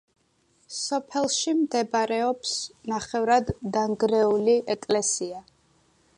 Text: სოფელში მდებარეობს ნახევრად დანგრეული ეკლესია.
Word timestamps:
სოფელში 0.77 1.53
მდებარეობს 1.59 2.55
ნახევრად 2.93 3.55
დანგრეული 3.77 4.59
ეკლესია. 4.77 5.47